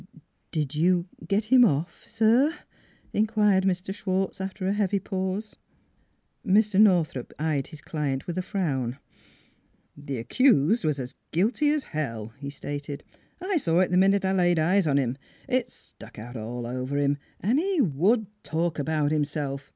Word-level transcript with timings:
""Did 0.51 0.73
you 0.73 1.05
get 1.27 1.45
him 1.45 1.63
off, 1.63 2.07
sir?" 2.07 2.55
inquired 3.13 3.65
Mr. 3.65 3.93
Schwartz, 3.93 4.41
after 4.41 4.65
a 4.65 4.73
heavy 4.73 4.97
pause. 4.99 5.57
Mr. 6.43 6.81
Northrup 6.81 7.31
eyed 7.37 7.67
his 7.67 7.81
client 7.81 8.25
with 8.25 8.35
a 8.35 8.41
frown." 8.41 8.97
The 9.95 10.17
accused 10.17 10.85
was 10.85 10.99
as 10.99 11.13
guilty 11.31 11.69
as 11.69 11.83
hell," 11.93 12.33
he 12.39 12.49
stated." 12.49 13.03
I 13.47 13.57
saw 13.57 13.77
it 13.77 13.91
the 13.91 13.97
minute 13.97 14.25
I 14.25 14.31
laid 14.31 14.57
eyes 14.57 14.87
on 14.87 14.97
him. 14.97 15.19
It 15.47 15.67
stuck 15.69 16.17
out 16.17 16.35
all 16.35 16.65
over 16.65 16.97
him; 16.97 17.19
and 17.39 17.59
he 17.59 17.79
would 17.79 18.25
talk 18.43 18.79
about 18.79 19.11
himself. 19.11 19.69